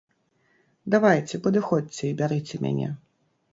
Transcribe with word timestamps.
Давайце, 0.95 1.35
падыходзьце 1.45 2.03
і 2.09 2.17
бярыце 2.25 2.55
мяне. 2.67 2.91